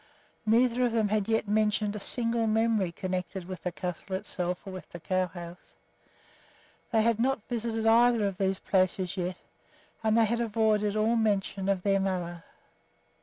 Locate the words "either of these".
7.85-8.57